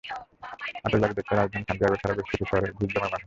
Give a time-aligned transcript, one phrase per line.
[0.77, 3.19] আতশবাজি দেখতে রাজধানী সান্টিয়াগো ছাড়াও বেশ কিছু শহরে ভিড় জমায় মানুষ।